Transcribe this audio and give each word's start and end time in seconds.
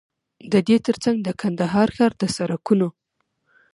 ددې 0.53 0.77
تر 0.85 0.95
څنګ 1.03 1.17
د 1.23 1.29
کندهار 1.41 1.89
ښار 1.95 2.11
د 2.21 2.23
سړکونو 2.35 2.87